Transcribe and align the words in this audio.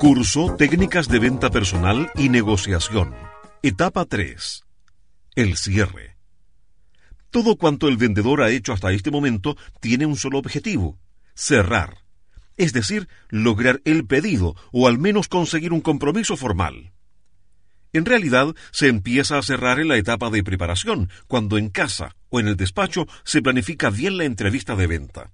Curso 0.00 0.56
Técnicas 0.56 1.08
de 1.08 1.18
Venta 1.18 1.50
Personal 1.50 2.10
y 2.14 2.30
Negociación. 2.30 3.14
Etapa 3.62 4.06
3. 4.06 4.64
El 5.34 5.58
cierre. 5.58 6.16
Todo 7.28 7.56
cuanto 7.56 7.86
el 7.86 7.98
vendedor 7.98 8.40
ha 8.40 8.48
hecho 8.48 8.72
hasta 8.72 8.92
este 8.92 9.10
momento 9.10 9.58
tiene 9.78 10.06
un 10.06 10.16
solo 10.16 10.38
objetivo, 10.38 10.98
cerrar. 11.34 11.98
Es 12.56 12.72
decir, 12.72 13.08
lograr 13.28 13.82
el 13.84 14.06
pedido 14.06 14.56
o 14.72 14.88
al 14.88 14.98
menos 14.98 15.28
conseguir 15.28 15.70
un 15.70 15.82
compromiso 15.82 16.34
formal. 16.34 16.92
En 17.92 18.06
realidad, 18.06 18.54
se 18.70 18.88
empieza 18.88 19.36
a 19.36 19.42
cerrar 19.42 19.80
en 19.80 19.88
la 19.88 19.98
etapa 19.98 20.30
de 20.30 20.42
preparación, 20.42 21.10
cuando 21.26 21.58
en 21.58 21.68
casa 21.68 22.16
o 22.30 22.40
en 22.40 22.48
el 22.48 22.56
despacho 22.56 23.06
se 23.22 23.42
planifica 23.42 23.90
bien 23.90 24.16
la 24.16 24.24
entrevista 24.24 24.76
de 24.76 24.86
venta. 24.86 25.30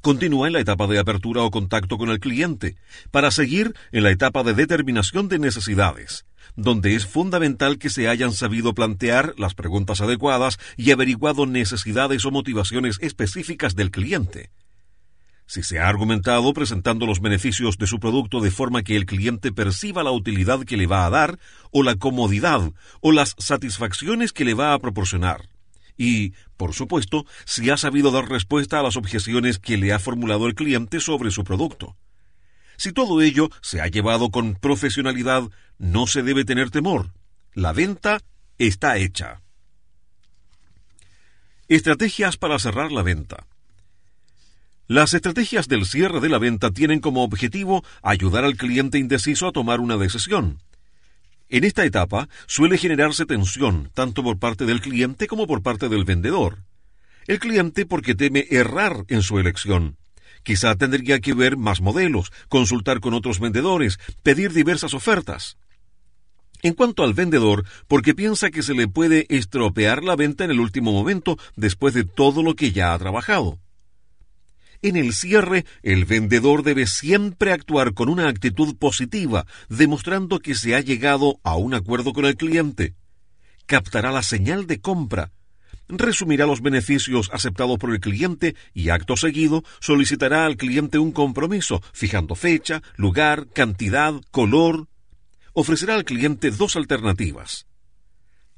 Continúa 0.00 0.46
en 0.46 0.52
la 0.52 0.60
etapa 0.60 0.86
de 0.86 0.98
apertura 0.98 1.42
o 1.42 1.50
contacto 1.50 1.98
con 1.98 2.10
el 2.10 2.20
cliente, 2.20 2.76
para 3.10 3.30
seguir 3.30 3.74
en 3.90 4.04
la 4.04 4.10
etapa 4.10 4.42
de 4.42 4.54
determinación 4.54 5.28
de 5.28 5.38
necesidades, 5.38 6.24
donde 6.56 6.94
es 6.94 7.06
fundamental 7.06 7.78
que 7.78 7.90
se 7.90 8.08
hayan 8.08 8.32
sabido 8.32 8.74
plantear 8.74 9.34
las 9.38 9.54
preguntas 9.54 10.00
adecuadas 10.00 10.58
y 10.76 10.92
averiguado 10.92 11.46
necesidades 11.46 12.24
o 12.24 12.30
motivaciones 12.30 12.98
específicas 13.00 13.74
del 13.74 13.90
cliente. 13.90 14.50
Si 15.46 15.62
se 15.62 15.78
ha 15.78 15.88
argumentado 15.88 16.52
presentando 16.52 17.06
los 17.06 17.20
beneficios 17.20 17.78
de 17.78 17.86
su 17.86 17.98
producto 17.98 18.40
de 18.40 18.50
forma 18.50 18.82
que 18.82 18.96
el 18.96 19.06
cliente 19.06 19.50
perciba 19.50 20.04
la 20.04 20.10
utilidad 20.10 20.64
que 20.64 20.76
le 20.76 20.86
va 20.86 21.06
a 21.06 21.10
dar, 21.10 21.38
o 21.70 21.82
la 21.82 21.96
comodidad, 21.96 22.70
o 23.00 23.12
las 23.12 23.34
satisfacciones 23.38 24.32
que 24.32 24.44
le 24.44 24.54
va 24.54 24.74
a 24.74 24.78
proporcionar 24.78 25.48
y, 25.98 26.32
por 26.56 26.72
supuesto, 26.72 27.26
si 27.44 27.68
ha 27.68 27.76
sabido 27.76 28.10
dar 28.10 28.30
respuesta 28.30 28.80
a 28.80 28.82
las 28.82 28.96
objeciones 28.96 29.58
que 29.58 29.76
le 29.76 29.92
ha 29.92 29.98
formulado 29.98 30.46
el 30.46 30.54
cliente 30.54 31.00
sobre 31.00 31.30
su 31.30 31.44
producto. 31.44 31.96
Si 32.78 32.92
todo 32.92 33.20
ello 33.20 33.50
se 33.60 33.80
ha 33.80 33.88
llevado 33.88 34.30
con 34.30 34.54
profesionalidad, 34.54 35.42
no 35.78 36.06
se 36.06 36.22
debe 36.22 36.44
tener 36.44 36.70
temor. 36.70 37.12
La 37.52 37.72
venta 37.72 38.22
está 38.56 38.96
hecha. 38.96 39.42
Estrategias 41.66 42.36
para 42.36 42.58
cerrar 42.58 42.92
la 42.92 43.02
venta. 43.02 43.46
Las 44.86 45.12
estrategias 45.12 45.68
del 45.68 45.84
cierre 45.84 46.20
de 46.20 46.30
la 46.30 46.38
venta 46.38 46.70
tienen 46.70 47.00
como 47.00 47.24
objetivo 47.24 47.84
ayudar 48.00 48.44
al 48.44 48.56
cliente 48.56 48.96
indeciso 48.96 49.48
a 49.48 49.52
tomar 49.52 49.80
una 49.80 49.98
decisión. 49.98 50.62
En 51.50 51.64
esta 51.64 51.84
etapa 51.84 52.28
suele 52.46 52.76
generarse 52.76 53.24
tensión 53.24 53.90
tanto 53.94 54.22
por 54.22 54.38
parte 54.38 54.66
del 54.66 54.82
cliente 54.82 55.26
como 55.26 55.46
por 55.46 55.62
parte 55.62 55.88
del 55.88 56.04
vendedor. 56.04 56.64
El 57.26 57.38
cliente 57.38 57.86
porque 57.86 58.14
teme 58.14 58.46
errar 58.50 59.04
en 59.08 59.22
su 59.22 59.38
elección. 59.38 59.96
Quizá 60.42 60.76
tendría 60.76 61.20
que 61.20 61.34
ver 61.34 61.56
más 61.56 61.80
modelos, 61.80 62.32
consultar 62.48 63.00
con 63.00 63.14
otros 63.14 63.40
vendedores, 63.40 63.98
pedir 64.22 64.52
diversas 64.52 64.92
ofertas. 64.92 65.56
En 66.62 66.74
cuanto 66.74 67.02
al 67.02 67.14
vendedor, 67.14 67.64
porque 67.86 68.14
piensa 68.14 68.50
que 68.50 68.62
se 68.62 68.74
le 68.74 68.88
puede 68.88 69.26
estropear 69.28 70.04
la 70.04 70.16
venta 70.16 70.44
en 70.44 70.50
el 70.50 70.60
último 70.60 70.92
momento 70.92 71.38
después 71.56 71.94
de 71.94 72.04
todo 72.04 72.42
lo 72.42 72.54
que 72.54 72.72
ya 72.72 72.92
ha 72.92 72.98
trabajado. 72.98 73.58
En 74.80 74.96
el 74.96 75.12
cierre, 75.12 75.64
el 75.82 76.04
vendedor 76.04 76.62
debe 76.62 76.86
siempre 76.86 77.52
actuar 77.52 77.94
con 77.94 78.08
una 78.08 78.28
actitud 78.28 78.76
positiva, 78.76 79.46
demostrando 79.68 80.38
que 80.38 80.54
se 80.54 80.74
ha 80.76 80.80
llegado 80.80 81.40
a 81.42 81.56
un 81.56 81.74
acuerdo 81.74 82.12
con 82.12 82.24
el 82.24 82.36
cliente. 82.36 82.94
Captará 83.66 84.12
la 84.12 84.22
señal 84.22 84.66
de 84.66 84.80
compra, 84.80 85.32
resumirá 85.88 86.46
los 86.46 86.60
beneficios 86.60 87.30
aceptados 87.32 87.78
por 87.78 87.90
el 87.90 88.00
cliente 88.00 88.54
y 88.74 88.90
acto 88.90 89.16
seguido 89.16 89.64
solicitará 89.80 90.44
al 90.46 90.56
cliente 90.56 90.98
un 90.98 91.12
compromiso, 91.12 91.82
fijando 91.92 92.34
fecha, 92.34 92.82
lugar, 92.96 93.48
cantidad, 93.48 94.14
color. 94.30 94.86
Ofrecerá 95.54 95.94
al 95.94 96.04
cliente 96.04 96.50
dos 96.50 96.76
alternativas. 96.76 97.66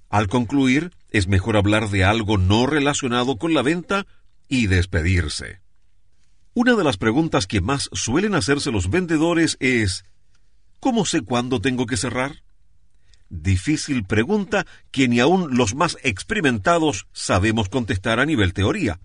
Al 0.09 0.27
concluir, 0.27 0.91
es 1.11 1.29
mejor 1.29 1.57
hablar 1.57 1.89
de 1.89 2.05
algo 2.05 2.37
no 2.37 2.67
relacionado 2.67 3.37
con 3.37 3.55
la 3.55 3.63
venta 3.63 4.07
y 4.49 4.67
despedirse. 4.67 5.61
Una 6.63 6.75
de 6.75 6.85
las 6.85 6.99
preguntas 6.99 7.47
que 7.47 7.63
más 7.63 7.89
suelen 7.95 8.35
hacerse 8.35 8.71
los 8.71 8.91
vendedores 8.91 9.57
es 9.61 10.05
¿Cómo 10.79 11.07
sé 11.07 11.23
cuándo 11.23 11.63
tengo 11.63 11.87
que 11.87 11.97
cerrar? 11.97 12.43
Difícil 13.31 14.05
pregunta 14.05 14.67
que 14.91 15.09
ni 15.09 15.21
aun 15.21 15.57
los 15.57 15.75
más 15.75 15.97
experimentados 16.03 17.07
sabemos 17.15 17.71
contestar 17.71 18.21
a 18.21 18.27
nivel 18.27 18.53
teoría. 18.53 19.01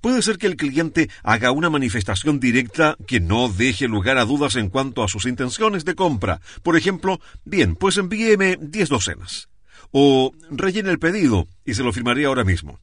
Puede 0.00 0.22
ser 0.22 0.38
que 0.38 0.46
el 0.46 0.56
cliente 0.56 1.10
haga 1.22 1.50
una 1.50 1.68
manifestación 1.68 2.40
directa 2.40 2.96
que 3.06 3.20
no 3.20 3.50
deje 3.50 3.86
lugar 3.86 4.16
a 4.16 4.24
dudas 4.24 4.56
en 4.56 4.70
cuanto 4.70 5.04
a 5.04 5.08
sus 5.08 5.26
intenciones 5.26 5.84
de 5.84 5.94
compra. 5.94 6.40
Por 6.62 6.78
ejemplo, 6.78 7.20
bien, 7.44 7.76
pues 7.76 7.98
envíeme 7.98 8.56
diez 8.58 8.88
docenas. 8.88 9.50
O 9.90 10.32
rellene 10.50 10.88
el 10.88 10.98
pedido 10.98 11.46
y 11.66 11.74
se 11.74 11.82
lo 11.82 11.92
firmaré 11.92 12.24
ahora 12.24 12.42
mismo. 12.42 12.80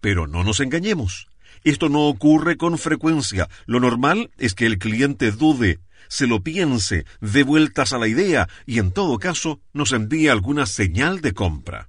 Pero 0.00 0.28
no 0.28 0.44
nos 0.44 0.60
engañemos. 0.60 1.26
Esto 1.64 1.88
no 1.88 2.08
ocurre 2.08 2.56
con 2.56 2.78
frecuencia. 2.78 3.48
Lo 3.66 3.80
normal 3.80 4.30
es 4.38 4.54
que 4.54 4.66
el 4.66 4.78
cliente 4.78 5.32
dude, 5.32 5.80
se 6.08 6.26
lo 6.26 6.42
piense, 6.42 7.04
dé 7.20 7.42
vueltas 7.42 7.92
a 7.92 7.98
la 7.98 8.08
idea 8.08 8.48
y 8.66 8.78
en 8.78 8.92
todo 8.92 9.18
caso 9.18 9.60
nos 9.72 9.92
envíe 9.92 10.28
alguna 10.28 10.66
señal 10.66 11.20
de 11.20 11.32
compra. 11.32 11.88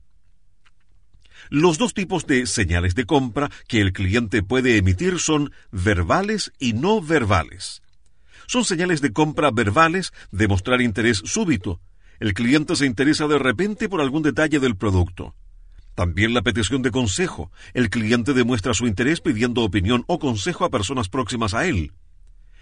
Los 1.49 1.79
dos 1.79 1.93
tipos 1.93 2.27
de 2.27 2.45
señales 2.45 2.93
de 2.93 3.05
compra 3.05 3.49
que 3.67 3.81
el 3.81 3.91
cliente 3.91 4.43
puede 4.43 4.77
emitir 4.77 5.19
son 5.19 5.51
verbales 5.71 6.51
y 6.59 6.73
no 6.73 7.01
verbales. 7.01 7.81
Son 8.45 8.65
señales 8.65 9.01
de 9.01 9.13
compra 9.13 9.49
verbales 9.51 10.11
de 10.31 10.47
mostrar 10.47 10.81
interés 10.81 11.21
súbito. 11.25 11.81
El 12.19 12.33
cliente 12.33 12.75
se 12.75 12.85
interesa 12.85 13.27
de 13.27 13.39
repente 13.39 13.89
por 13.89 14.01
algún 14.01 14.21
detalle 14.21 14.59
del 14.59 14.75
producto. 14.75 15.33
También 15.99 16.33
la 16.33 16.43
petición 16.43 16.81
de 16.81 16.91
consejo. 16.91 17.51
El 17.73 17.89
cliente 17.89 18.33
demuestra 18.33 18.73
su 18.73 18.87
interés 18.87 19.19
pidiendo 19.19 19.63
opinión 19.63 20.05
o 20.07 20.17
consejo 20.17 20.63
a 20.63 20.69
personas 20.69 21.09
próximas 21.09 21.53
a 21.53 21.65
él. 21.65 21.91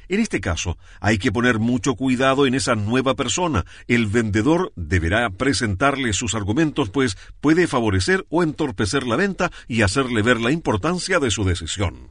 En 0.08 0.20
este 0.20 0.42
caso, 0.42 0.80
hay 1.02 1.20
que 1.20 1.32
poner 1.32 1.60
mucho 1.60 1.94
cuidado 1.94 2.48
en 2.48 2.56
esa 2.56 2.74
nueva 2.74 3.14
persona. 3.14 3.64
El 3.88 4.08
vendedor 4.08 4.74
deberá 4.76 5.30
presentarle 5.30 6.14
sus 6.14 6.34
argumentos, 6.34 6.90
pues 6.90 7.16
puede 7.40 7.68
favorecer 7.68 8.26
o 8.30 8.42
entorpecer 8.42 9.06
la 9.06 9.18
venta 9.18 9.52
y 9.68 9.84
hacerle 9.84 10.24
ver 10.24 10.42
la 10.42 10.50
importancia 10.50 11.20
de 11.20 11.30
su 11.30 11.44
decisión. 11.44 12.10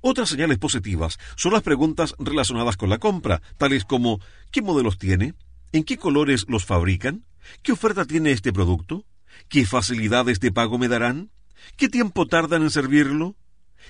Otras 0.00 0.28
señales 0.28 0.58
positivas 0.58 1.20
son 1.36 1.52
las 1.52 1.62
preguntas 1.62 2.16
relacionadas 2.18 2.76
con 2.76 2.90
la 2.90 2.98
compra, 2.98 3.40
tales 3.58 3.84
como 3.84 4.18
¿qué 4.50 4.60
modelos 4.60 4.98
tiene? 4.98 5.34
¿En 5.70 5.84
qué 5.84 5.98
colores 5.98 6.46
los 6.48 6.64
fabrican? 6.64 7.24
¿Qué 7.62 7.70
oferta 7.70 8.04
tiene 8.04 8.32
este 8.32 8.52
producto? 8.52 9.06
¿Qué 9.48 9.66
facilidades 9.66 10.40
de 10.40 10.52
pago 10.52 10.78
me 10.78 10.88
darán? 10.88 11.30
¿Qué 11.76 11.88
tiempo 11.88 12.26
tardan 12.26 12.62
en 12.62 12.70
servirlo? 12.70 13.36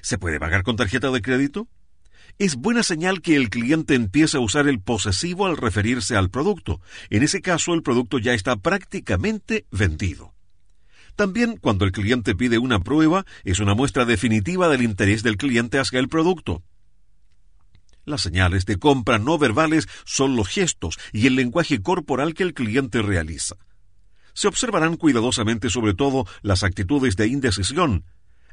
¿Se 0.01 0.19
puede 0.19 0.41
pagar 0.41 0.63
con 0.63 0.77
tarjeta 0.77 1.11
de 1.11 1.23
crédito? 1.23 1.69
Es 2.39 2.57
buena 2.57 2.83
señal 2.83 3.21
que 3.21 3.37
el 3.37 3.51
cliente 3.51 3.95
empiece 3.95 4.37
a 4.37 4.41
usar 4.41 4.67
el 4.67 4.81
posesivo 4.81 5.47
al 5.47 5.57
referirse 5.57 6.17
al 6.17 6.31
producto. 6.31 6.81
En 7.11 7.23
ese 7.23 7.43
caso, 7.43 7.75
el 7.75 7.83
producto 7.83 8.19
ya 8.19 8.35
está 8.35 8.57
prácticamente 8.57 9.67
vendido. 9.71 10.35
También, 11.15 11.59
cuando 11.59 11.85
el 11.85 11.93
cliente 11.93 12.35
pide 12.35 12.59
una 12.59 12.81
prueba, 12.81 13.27
es 13.45 13.61
una 13.61 13.75
muestra 13.75 14.07
definitiva 14.07 14.69
del 14.69 14.83
interés 14.83 15.23
del 15.23 15.37
cliente 15.37 15.79
hacia 15.79 15.99
el 15.99 16.09
producto. 16.09 16.63
Las 18.05 18.23
señales 18.23 18.65
de 18.65 18.79
compra 18.79 19.19
no 19.19 19.39
verbales 19.39 19.87
son 20.05 20.35
los 20.35 20.49
gestos 20.49 20.99
y 21.13 21.27
el 21.27 21.37
lenguaje 21.37 21.83
corporal 21.83 22.35
que 22.35 22.43
el 22.43 22.55
cliente 22.55 23.03
realiza 23.03 23.57
se 24.35 24.49
observarán 24.49 24.97
cuidadosamente 24.97 25.71
sobre 25.71 25.95
todo 25.95 26.27
las 26.43 26.63
actitudes 26.63 27.17
de 27.17 27.27
indecisión, 27.27 28.05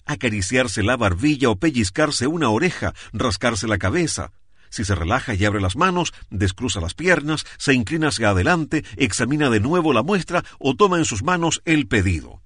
acariciarse 0.05 0.83
la 0.83 0.97
barbilla 0.97 1.49
o 1.49 1.57
pellizcarse 1.57 2.27
una 2.27 2.49
oreja, 2.49 2.93
rascarse 3.13 3.67
la 3.67 3.77
cabeza. 3.77 4.31
Si 4.69 4.85
se 4.85 4.95
relaja 4.95 5.33
y 5.33 5.45
abre 5.45 5.61
las 5.61 5.75
manos, 5.75 6.13
descruza 6.29 6.79
las 6.79 6.93
piernas, 6.93 7.45
se 7.57 7.73
inclina 7.73 8.09
hacia 8.09 8.29
adelante, 8.29 8.83
examina 8.97 9.49
de 9.49 9.59
nuevo 9.59 9.93
la 9.93 10.03
muestra 10.03 10.43
o 10.59 10.75
toma 10.75 10.97
en 10.97 11.05
sus 11.05 11.23
manos 11.23 11.61
el 11.65 11.87
pedido. 11.87 12.41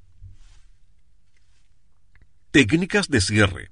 Técnicas 2.52 3.10
de 3.10 3.19
cierre. 3.19 3.72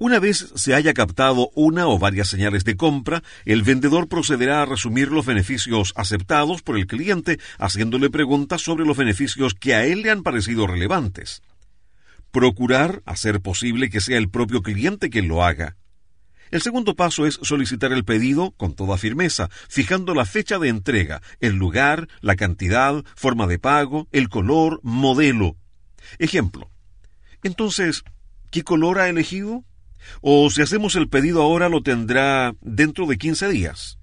Una 0.00 0.18
vez 0.18 0.50
se 0.54 0.74
haya 0.74 0.94
captado 0.94 1.50
una 1.54 1.86
o 1.86 1.98
varias 1.98 2.28
señales 2.28 2.64
de 2.64 2.74
compra, 2.74 3.22
el 3.44 3.62
vendedor 3.62 4.08
procederá 4.08 4.62
a 4.62 4.64
resumir 4.64 5.12
los 5.12 5.26
beneficios 5.26 5.92
aceptados 5.94 6.62
por 6.62 6.78
el 6.78 6.86
cliente, 6.86 7.38
haciéndole 7.58 8.08
preguntas 8.08 8.62
sobre 8.62 8.86
los 8.86 8.96
beneficios 8.96 9.52
que 9.52 9.74
a 9.74 9.84
él 9.84 10.00
le 10.00 10.10
han 10.10 10.22
parecido 10.22 10.66
relevantes. 10.66 11.42
Procurar 12.30 13.02
hacer 13.04 13.42
posible 13.42 13.90
que 13.90 14.00
sea 14.00 14.16
el 14.16 14.30
propio 14.30 14.62
cliente 14.62 15.10
quien 15.10 15.28
lo 15.28 15.44
haga. 15.44 15.76
El 16.50 16.62
segundo 16.62 16.96
paso 16.96 17.26
es 17.26 17.38
solicitar 17.42 17.92
el 17.92 18.06
pedido 18.06 18.52
con 18.52 18.72
toda 18.72 18.96
firmeza, 18.96 19.50
fijando 19.68 20.14
la 20.14 20.24
fecha 20.24 20.58
de 20.58 20.70
entrega, 20.70 21.20
el 21.40 21.56
lugar, 21.56 22.08
la 22.22 22.36
cantidad, 22.36 23.04
forma 23.16 23.46
de 23.46 23.58
pago, 23.58 24.08
el 24.12 24.30
color, 24.30 24.80
modelo. 24.82 25.56
Ejemplo. 26.18 26.70
Entonces, 27.42 28.02
¿qué 28.50 28.62
color 28.62 28.98
ha 28.98 29.10
elegido? 29.10 29.62
O 30.20 30.50
si 30.50 30.62
hacemos 30.62 30.96
el 30.96 31.08
pedido 31.08 31.42
ahora 31.42 31.68
lo 31.68 31.82
tendrá 31.82 32.54
dentro 32.60 33.06
de 33.06 33.18
15 33.18 33.48
días. 33.48 33.98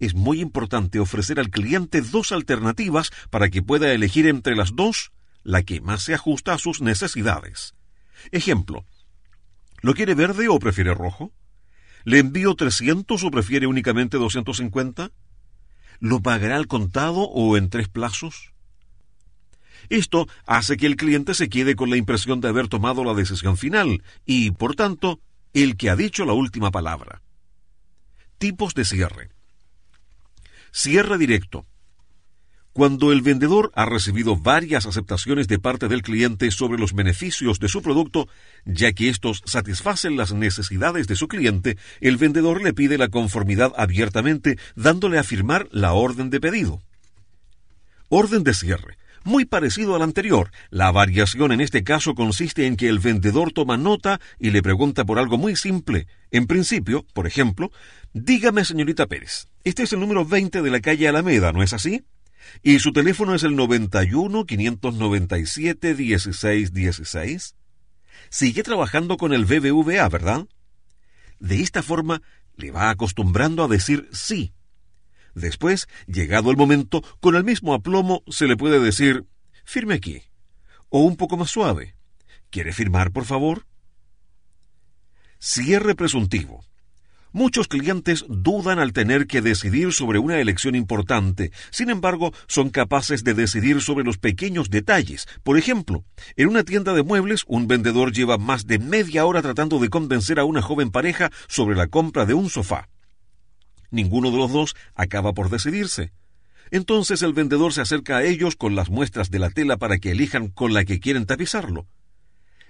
Es 0.00 0.14
muy 0.14 0.40
importante 0.40 1.00
ofrecer 1.00 1.40
al 1.40 1.50
cliente 1.50 2.02
dos 2.02 2.32
alternativas 2.32 3.10
para 3.30 3.48
que 3.48 3.62
pueda 3.62 3.92
elegir 3.92 4.26
entre 4.26 4.54
las 4.54 4.76
dos 4.76 5.12
la 5.42 5.62
que 5.62 5.80
más 5.80 6.02
se 6.02 6.14
ajusta 6.14 6.52
a 6.52 6.58
sus 6.58 6.80
necesidades. 6.80 7.74
Ejemplo, 8.30 8.84
¿lo 9.80 9.94
quiere 9.94 10.14
verde 10.14 10.48
o 10.48 10.58
prefiere 10.58 10.94
rojo? 10.94 11.32
¿Le 12.04 12.18
envío 12.18 12.54
300 12.54 13.22
o 13.24 13.30
prefiere 13.30 13.66
únicamente 13.66 14.18
250? 14.18 15.10
¿Lo 16.00 16.20
pagará 16.20 16.56
al 16.56 16.68
contado 16.68 17.22
o 17.22 17.56
en 17.56 17.70
tres 17.70 17.88
plazos? 17.88 18.52
Esto 19.88 20.28
hace 20.46 20.76
que 20.76 20.86
el 20.86 20.96
cliente 20.96 21.34
se 21.34 21.48
quede 21.48 21.76
con 21.76 21.90
la 21.90 21.96
impresión 21.96 22.40
de 22.40 22.48
haber 22.48 22.68
tomado 22.68 23.04
la 23.04 23.14
decisión 23.14 23.56
final 23.56 24.02
y, 24.26 24.50
por 24.50 24.74
tanto, 24.74 25.20
el 25.52 25.76
que 25.76 25.90
ha 25.90 25.96
dicho 25.96 26.24
la 26.24 26.32
última 26.32 26.70
palabra. 26.70 27.22
Tipos 28.38 28.74
de 28.74 28.84
cierre. 28.84 29.30
Cierre 30.70 31.18
directo. 31.18 31.66
Cuando 32.72 33.10
el 33.10 33.22
vendedor 33.22 33.72
ha 33.74 33.86
recibido 33.86 34.36
varias 34.36 34.86
aceptaciones 34.86 35.48
de 35.48 35.58
parte 35.58 35.88
del 35.88 36.02
cliente 36.02 36.48
sobre 36.52 36.78
los 36.78 36.92
beneficios 36.92 37.58
de 37.58 37.68
su 37.68 37.82
producto, 37.82 38.28
ya 38.64 38.92
que 38.92 39.08
estos 39.08 39.42
satisfacen 39.46 40.16
las 40.16 40.32
necesidades 40.32 41.08
de 41.08 41.16
su 41.16 41.26
cliente, 41.26 41.76
el 42.00 42.18
vendedor 42.18 42.62
le 42.62 42.74
pide 42.74 42.96
la 42.96 43.08
conformidad 43.08 43.72
abiertamente, 43.76 44.58
dándole 44.76 45.18
a 45.18 45.24
firmar 45.24 45.68
la 45.72 45.92
orden 45.94 46.30
de 46.30 46.38
pedido. 46.38 46.80
Orden 48.10 48.44
de 48.44 48.54
cierre. 48.54 48.97
Muy 49.24 49.44
parecido 49.44 49.94
al 49.96 50.02
anterior, 50.02 50.50
la 50.70 50.90
variación 50.90 51.52
en 51.52 51.60
este 51.60 51.84
caso 51.84 52.14
consiste 52.14 52.66
en 52.66 52.76
que 52.76 52.88
el 52.88 52.98
vendedor 52.98 53.52
toma 53.52 53.76
nota 53.76 54.20
y 54.38 54.50
le 54.50 54.62
pregunta 54.62 55.04
por 55.04 55.18
algo 55.18 55.38
muy 55.38 55.56
simple. 55.56 56.06
En 56.30 56.46
principio, 56.46 57.04
por 57.12 57.26
ejemplo, 57.26 57.70
dígame 58.12 58.64
señorita 58.64 59.06
Pérez, 59.06 59.48
este 59.64 59.82
es 59.82 59.92
el 59.92 60.00
número 60.00 60.24
20 60.24 60.62
de 60.62 60.70
la 60.70 60.80
calle 60.80 61.08
Alameda, 61.08 61.52
¿no 61.52 61.62
es 61.62 61.72
así? 61.72 62.04
y 62.62 62.78
su 62.78 62.92
teléfono 62.92 63.34
es 63.34 63.42
el 63.42 63.56
91 63.56 64.44
597 64.46 65.94
1616. 65.94 67.54
Sigue 68.30 68.62
trabajando 68.62 69.16
con 69.16 69.32
el 69.32 69.44
BBVA, 69.44 70.08
¿verdad? 70.08 70.46
De 71.38 71.60
esta 71.60 71.82
forma 71.82 72.22
le 72.56 72.70
va 72.70 72.90
acostumbrando 72.90 73.64
a 73.64 73.68
decir 73.68 74.08
sí. 74.12 74.52
Después, 75.38 75.88
llegado 76.06 76.50
el 76.50 76.56
momento, 76.56 77.02
con 77.20 77.36
el 77.36 77.44
mismo 77.44 77.72
aplomo 77.74 78.22
se 78.28 78.46
le 78.46 78.56
puede 78.56 78.80
decir 78.80 79.24
firme 79.64 79.94
aquí, 79.94 80.22
o 80.88 81.00
un 81.00 81.16
poco 81.16 81.36
más 81.36 81.50
suave. 81.50 81.94
¿Quiere 82.50 82.72
firmar, 82.72 83.12
por 83.12 83.24
favor? 83.24 83.66
Cierre 85.38 85.94
presuntivo. 85.94 86.64
Muchos 87.30 87.68
clientes 87.68 88.24
dudan 88.28 88.78
al 88.78 88.92
tener 88.92 89.26
que 89.26 89.42
decidir 89.42 89.92
sobre 89.92 90.18
una 90.18 90.40
elección 90.40 90.74
importante, 90.74 91.52
sin 91.70 91.90
embargo, 91.90 92.32
son 92.48 92.70
capaces 92.70 93.22
de 93.22 93.34
decidir 93.34 93.82
sobre 93.82 94.04
los 94.04 94.18
pequeños 94.18 94.70
detalles. 94.70 95.28
Por 95.44 95.58
ejemplo, 95.58 96.04
en 96.36 96.48
una 96.48 96.64
tienda 96.64 96.94
de 96.94 97.02
muebles, 97.02 97.44
un 97.46 97.68
vendedor 97.68 98.12
lleva 98.12 98.38
más 98.38 98.66
de 98.66 98.78
media 98.78 99.26
hora 99.26 99.42
tratando 99.42 99.78
de 99.78 99.90
convencer 99.90 100.40
a 100.40 100.44
una 100.44 100.62
joven 100.62 100.90
pareja 100.90 101.30
sobre 101.46 101.76
la 101.76 101.86
compra 101.86 102.24
de 102.24 102.34
un 102.34 102.48
sofá. 102.48 102.88
Ninguno 103.90 104.30
de 104.30 104.36
los 104.36 104.52
dos 104.52 104.76
acaba 104.94 105.32
por 105.32 105.50
decidirse. 105.50 106.12
Entonces 106.70 107.22
el 107.22 107.32
vendedor 107.32 107.72
se 107.72 107.80
acerca 107.80 108.18
a 108.18 108.24
ellos 108.24 108.56
con 108.56 108.74
las 108.74 108.90
muestras 108.90 109.30
de 109.30 109.38
la 109.38 109.50
tela 109.50 109.78
para 109.78 109.98
que 109.98 110.10
elijan 110.10 110.48
con 110.48 110.74
la 110.74 110.84
que 110.84 111.00
quieren 111.00 111.26
tapizarlo. 111.26 111.86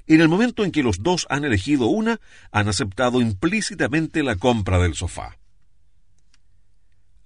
En 0.06 0.20
el 0.20 0.28
momento 0.28 0.64
en 0.64 0.70
que 0.70 0.82
los 0.82 1.02
dos 1.02 1.26
han 1.28 1.44
elegido 1.44 1.86
una, 1.86 2.20
han 2.50 2.68
aceptado 2.68 3.20
implícitamente 3.20 4.22
la 4.22 4.36
compra 4.36 4.78
del 4.78 4.94
sofá. 4.94 5.38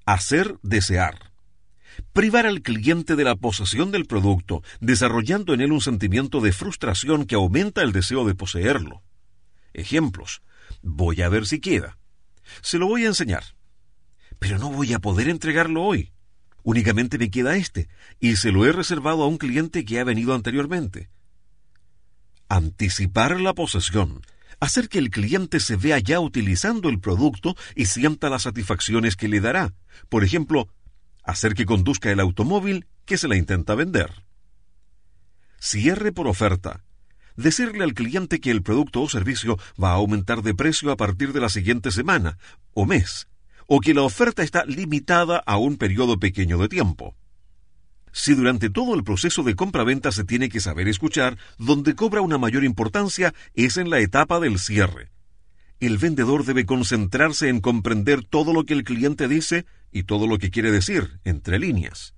Hacer 0.05 0.57
desear. 0.63 1.33
Privar 2.13 2.47
al 2.47 2.63
cliente 2.63 3.15
de 3.15 3.25
la 3.25 3.37
posesión 3.37 3.93
del 3.93 4.07
producto, 4.07 4.63
desarrollando 4.81 5.55
en 5.55 5.61
él 5.61 5.71
un 5.71 5.81
sentimiento 5.81 6.41
de 6.41 6.53
frustración 6.53 7.27
que 7.27 7.37
aumenta 7.37 7.83
el 7.83 7.93
deseo 7.93 8.25
de 8.25 8.35
poseerlo. 8.35 9.03
Ejemplos. 9.75 10.43
Voy 10.83 11.23
a 11.23 11.29
ver 11.29 11.47
si 11.47 11.61
queda. 11.61 11.99
Se 12.63 12.79
lo 12.79 12.89
voy 12.89 13.05
a 13.05 13.09
enseñar. 13.09 13.45
Pero 14.43 14.59
no 14.59 14.71
voy 14.71 14.93
a 14.93 14.99
poder 14.99 15.31
entregarlo 15.31 15.83
hoy. 15.83 16.13
Únicamente 16.63 17.17
me 17.17 17.31
queda 17.31 17.57
este, 17.57 17.89
y 18.21 18.37
se 18.37 18.53
lo 18.53 18.67
he 18.67 18.73
reservado 18.73 19.23
a 19.23 19.27
un 19.27 19.39
cliente 19.39 19.87
que 19.87 19.99
ha 19.99 20.05
venido 20.05 20.35
anteriormente 20.35 21.09
anticipar 22.53 23.41
la 23.41 23.55
posesión, 23.55 24.21
hacer 24.61 24.91
que 24.91 24.99
el 24.99 25.09
cliente 25.09 25.59
se 25.59 25.77
vea 25.77 25.99
ya 25.99 26.21
utilizando 26.21 26.91
el 26.91 27.01
producto 27.01 27.57
y 27.75 27.87
sienta 27.87 28.29
las 28.29 28.43
satisfacciones 28.43 29.17
que 29.17 29.27
le 29.27 29.41
dará. 29.41 29.73
Por 30.11 30.23
ejemplo, 30.23 30.69
hacer 31.25 31.55
que 31.55 31.65
conduzca 31.65 32.11
el 32.11 32.21
automóvil 32.21 32.87
que 33.07 33.17
se 33.17 33.27
le 33.27 33.39
intenta 33.39 33.75
vender. 33.75 34.27
Cierre 35.59 36.13
por 36.13 36.29
oferta. 36.29 36.85
Decirle 37.37 37.85
al 37.85 37.95
cliente 37.95 38.39
que 38.39 38.51
el 38.51 38.63
producto 38.63 39.01
o 39.01 39.09
servicio 39.09 39.59
va 39.83 39.93
a 39.93 39.95
aumentar 39.95 40.43
de 40.43 40.55
precio 40.55 40.93
a 40.93 40.99
partir 40.99 41.33
de 41.33 41.41
la 41.41 41.49
siguiente 41.49 41.91
semana 41.91 42.37
o 42.75 42.85
mes, 42.85 43.29
o 43.67 43.81
que 43.81 43.95
la 43.95 44.03
oferta 44.03 44.43
está 44.43 44.65
limitada 44.65 45.43
a 45.45 45.57
un 45.57 45.77
periodo 45.77 46.19
pequeño 46.19 46.59
de 46.59 46.69
tiempo. 46.69 47.15
Si 48.13 48.35
durante 48.35 48.69
todo 48.69 48.95
el 48.95 49.05
proceso 49.05 49.43
de 49.43 49.57
compra-venta 49.57 50.13
se 50.13 50.25
tiene 50.25 50.51
que 50.51 50.61
saber 50.61 50.87
escuchar, 50.87 51.39
donde 51.59 51.95
cobra 51.95 52.21
una 52.21 52.37
mayor 52.39 52.63
importancia 52.65 53.33
es 53.55 53.79
en 53.79 53.89
la 53.89 54.01
etapa 54.01 54.39
del 54.39 54.59
cierre. 54.59 55.11
El 55.81 55.99
vendedor 55.99 56.45
debe 56.45 56.67
concentrarse 56.67 57.49
en 57.49 57.61
comprender 57.61 58.23
todo 58.25 58.53
lo 58.53 58.65
que 58.65 58.75
el 58.75 58.85
cliente 58.85 59.29
dice 59.29 59.65
y 59.91 60.05
todo 60.05 60.27
lo 60.27 60.39
que 60.39 60.51
quiere 60.51 60.71
decir, 60.71 61.19
entre 61.25 61.59
líneas. 61.59 62.15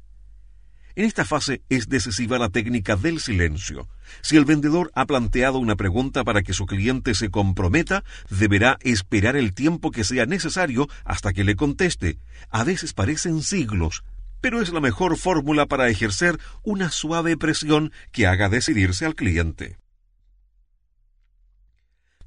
En 0.96 1.04
esta 1.04 1.24
fase 1.24 1.62
es 1.68 1.88
decisiva 1.88 2.38
la 2.38 2.50
técnica 2.50 2.94
del 2.94 3.18
silencio. 3.18 3.88
Si 4.22 4.36
el 4.36 4.44
vendedor 4.44 4.92
ha 4.94 5.06
planteado 5.06 5.58
una 5.58 5.74
pregunta 5.74 6.22
para 6.22 6.42
que 6.42 6.52
su 6.52 6.66
cliente 6.66 7.14
se 7.14 7.30
comprometa, 7.30 8.04
deberá 8.30 8.78
esperar 8.82 9.34
el 9.34 9.54
tiempo 9.54 9.90
que 9.90 10.04
sea 10.04 10.24
necesario 10.26 10.88
hasta 11.04 11.32
que 11.32 11.42
le 11.42 11.56
conteste. 11.56 12.18
A 12.48 12.62
veces 12.62 12.92
parecen 12.92 13.42
siglos, 13.42 14.04
pero 14.40 14.62
es 14.62 14.72
la 14.72 14.80
mejor 14.80 15.16
fórmula 15.16 15.66
para 15.66 15.88
ejercer 15.88 16.38
una 16.62 16.90
suave 16.90 17.36
presión 17.36 17.92
que 18.12 18.28
haga 18.28 18.48
decidirse 18.48 19.04
al 19.04 19.16
cliente. 19.16 19.78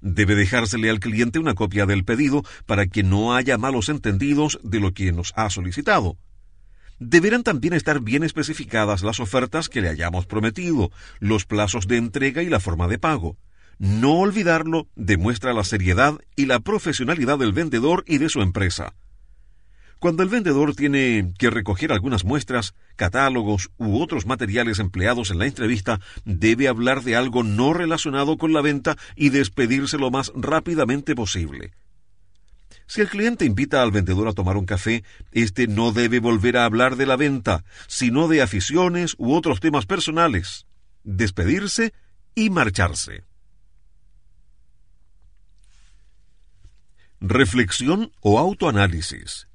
Debe 0.02 0.36
dejársele 0.36 0.90
al 0.90 1.00
cliente 1.00 1.40
una 1.40 1.56
copia 1.56 1.86
del 1.86 2.04
pedido 2.04 2.44
para 2.66 2.88
que 2.88 3.02
no 3.02 3.34
haya 3.34 3.58
malos 3.58 3.88
entendidos 3.88 4.60
de 4.62 4.82
lo 4.82 4.94
que 4.94 5.12
nos 5.14 5.32
ha 5.38 5.50
solicitado. 5.50 6.18
Deberán 7.00 7.44
también 7.44 7.74
estar 7.74 8.02
bien 8.02 8.24
especificadas 8.24 9.04
las 9.04 9.20
ofertas 9.20 9.70
que 9.70 9.82
le 9.82 9.90
hayamos 9.90 10.26
prometido, 10.26 10.92
los 11.20 11.46
plazos 11.46 11.88
de 11.88 11.98
entrega 11.98 12.42
y 12.42 12.50
la 12.50 12.60
forma 12.60 12.88
de 12.88 12.98
pago. 12.98 13.38
No 13.78 14.14
olvidarlo 14.20 14.88
demuestra 14.96 15.54
la 15.54 15.64
seriedad 15.64 16.16
y 16.36 16.48
la 16.48 16.60
profesionalidad 16.60 17.38
del 17.38 17.54
vendedor 17.54 18.04
y 18.08 18.18
de 18.18 18.30
su 18.30 18.42
empresa. 18.42 18.96
Cuando 20.00 20.22
el 20.22 20.30
vendedor 20.30 20.76
tiene 20.76 21.34
que 21.38 21.50
recoger 21.50 21.92
algunas 21.92 22.24
muestras, 22.24 22.76
catálogos 22.96 23.70
u 23.78 24.00
otros 24.02 24.26
materiales 24.26 24.80
empleados 24.80 25.32
en 25.32 25.40
la 25.40 25.48
entrevista, 25.48 26.00
debe 26.24 26.68
hablar 26.68 27.04
de 27.04 27.16
algo 27.16 27.44
no 27.44 27.74
relacionado 27.74 28.38
con 28.38 28.54
la 28.54 28.62
venta 28.62 28.96
y 29.16 29.30
despedirse 29.30 29.98
lo 29.98 30.12
más 30.12 30.32
rápidamente 30.36 31.16
posible. 31.16 31.74
Si 32.88 33.02
el 33.02 33.10
cliente 33.10 33.44
invita 33.44 33.84
al 33.84 33.92
vendedor 33.92 34.30
a 34.30 34.34
tomar 34.34 34.56
un 34.56 34.66
café, 34.66 35.04
éste 35.34 35.68
no 35.68 35.92
debe 35.92 36.20
volver 36.20 36.56
a 36.56 36.64
hablar 36.64 36.96
de 36.96 37.06
la 37.06 37.18
venta, 37.18 37.66
sino 37.88 38.30
de 38.30 38.42
aficiones 38.42 39.16
u 39.18 39.34
otros 39.34 39.60
temas 39.60 39.86
personales. 39.86 40.66
Despedirse 41.04 41.94
y 42.34 42.50
marcharse. 42.50 43.26
Reflexión 47.20 48.12
o 48.22 48.40
autoanálisis. 48.40 49.48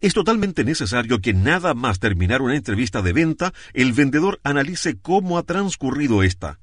Es 0.00 0.14
totalmente 0.14 0.64
necesario 0.64 1.20
que 1.20 1.32
nada 1.32 1.74
más 1.74 1.98
terminar 1.98 2.42
una 2.42 2.56
entrevista 2.56 3.02
de 3.02 3.12
venta, 3.12 3.52
el 3.72 3.92
vendedor 3.92 4.40
analice 4.44 4.98
cómo 4.98 5.38
ha 5.38 5.42
transcurrido 5.42 6.22
esta. 6.22 6.60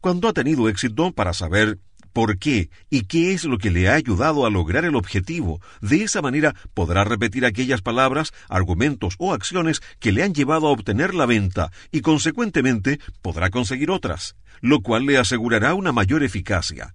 Cuando 0.00 0.28
ha 0.28 0.32
tenido 0.32 0.68
éxito 0.68 1.12
para 1.12 1.32
saber 1.32 1.78
por 2.16 2.38
qué 2.38 2.70
y 2.88 3.02
qué 3.02 3.34
es 3.34 3.44
lo 3.44 3.58
que 3.58 3.70
le 3.70 3.90
ha 3.90 3.92
ayudado 3.92 4.46
a 4.46 4.50
lograr 4.50 4.86
el 4.86 4.96
objetivo. 4.96 5.60
De 5.82 6.02
esa 6.02 6.22
manera 6.22 6.54
podrá 6.72 7.04
repetir 7.04 7.44
aquellas 7.44 7.82
palabras, 7.82 8.32
argumentos 8.48 9.16
o 9.18 9.34
acciones 9.34 9.82
que 10.00 10.12
le 10.12 10.22
han 10.22 10.32
llevado 10.32 10.66
a 10.66 10.70
obtener 10.70 11.12
la 11.12 11.26
venta 11.26 11.70
y 11.92 12.00
consecuentemente 12.00 13.00
podrá 13.20 13.50
conseguir 13.50 13.90
otras, 13.90 14.34
lo 14.62 14.80
cual 14.80 15.04
le 15.04 15.18
asegurará 15.18 15.74
una 15.74 15.92
mayor 15.92 16.22
eficacia. 16.22 16.94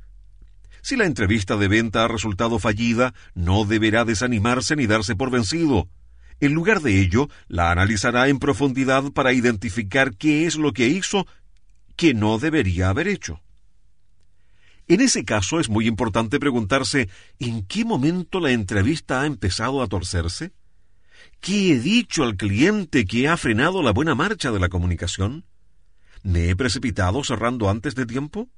Si 0.81 0.95
la 0.95 1.05
entrevista 1.05 1.55
de 1.55 1.67
venta 1.67 2.03
ha 2.03 2.07
resultado 2.07 2.57
fallida, 2.57 3.13
no 3.35 3.65
deberá 3.65 4.05
desanimarse 4.05 4.75
ni 4.75 4.87
darse 4.87 5.15
por 5.15 5.29
vencido. 5.29 5.87
En 6.39 6.53
lugar 6.53 6.81
de 6.81 6.99
ello, 6.99 7.29
la 7.47 7.69
analizará 7.69 8.27
en 8.27 8.39
profundidad 8.39 9.11
para 9.11 9.33
identificar 9.33 10.17
qué 10.17 10.47
es 10.47 10.55
lo 10.55 10.73
que 10.73 10.87
hizo 10.87 11.27
que 11.95 12.15
no 12.15 12.39
debería 12.39 12.89
haber 12.89 13.07
hecho. 13.07 13.39
En 14.91 14.99
ese 14.99 15.23
caso 15.23 15.61
es 15.61 15.69
muy 15.69 15.87
importante 15.87 16.37
preguntarse 16.37 17.07
¿en 17.39 17.63
qué 17.65 17.85
momento 17.85 18.41
la 18.41 18.51
entrevista 18.51 19.21
ha 19.21 19.25
empezado 19.25 19.81
a 19.81 19.87
torcerse? 19.87 20.51
¿Qué 21.39 21.71
he 21.71 21.79
dicho 21.79 22.25
al 22.25 22.35
cliente 22.35 23.05
que 23.05 23.29
ha 23.29 23.37
frenado 23.37 23.83
la 23.83 23.93
buena 23.93 24.15
marcha 24.15 24.51
de 24.51 24.59
la 24.59 24.67
comunicación? 24.67 25.45
¿Me 26.23 26.49
he 26.49 26.57
precipitado 26.57 27.23
cerrando 27.23 27.69
antes 27.69 27.95
de 27.95 28.05
tiempo? 28.05 28.49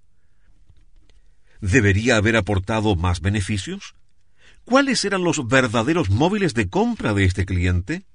¿Debería 1.62 2.18
haber 2.18 2.36
aportado 2.36 2.96
más 2.96 3.22
beneficios? 3.22 3.94
¿Cuáles 4.64 5.06
eran 5.06 5.24
los 5.24 5.48
verdaderos 5.48 6.10
móviles 6.10 6.56
de 6.56 6.68
compra 6.68 7.14
de 7.14 7.26
este 7.26 7.46
cliente? 7.46 8.08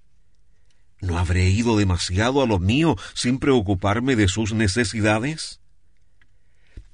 ¿No 1.00 1.18
habré 1.18 1.50
ido 1.50 1.76
demasiado 1.76 2.42
a 2.42 2.48
lo 2.48 2.58
mío 2.58 2.96
sin 3.14 3.38
preocuparme 3.38 4.16
de 4.16 4.26
sus 4.26 4.54
necesidades? 4.54 5.60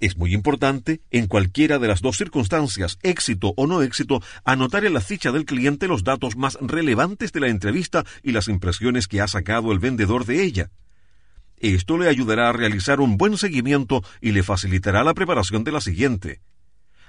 Es 0.05 0.19
muy 0.19 0.35
importante, 0.35 1.01
en 1.11 1.29
cualquiera 1.29 1.79
de 1.79 1.89
las 1.89 2.03
dos 2.03 2.19
circunstancias, 2.19 2.99
éxito 3.03 3.55
o 3.57 3.67
no 3.67 3.81
éxito, 3.81 4.21
anotar 4.45 4.85
en 4.85 4.93
la 4.93 5.01
ficha 5.01 5.33
del 5.33 5.47
cliente 5.47 5.89
los 5.89 6.05
datos 6.05 6.37
más 6.37 6.59
relevantes 6.61 7.33
de 7.33 7.41
la 7.41 7.49
entrevista 7.49 8.05
y 8.23 8.33
las 8.33 8.49
impresiones 8.49 9.09
que 9.09 9.23
ha 9.23 9.29
sacado 9.29 9.73
el 9.73 9.79
vendedor 9.79 10.27
de 10.27 10.43
ella. 10.43 10.71
Esto 11.57 11.97
le 11.97 12.11
ayudará 12.11 12.51
a 12.51 12.53
realizar 12.53 13.01
un 13.01 13.17
buen 13.17 13.39
seguimiento 13.39 14.05
y 14.21 14.33
le 14.33 14.43
facilitará 14.43 15.05
la 15.05 15.15
preparación 15.15 15.65
de 15.65 15.73
la 15.73 15.81
siguiente. 15.81 16.43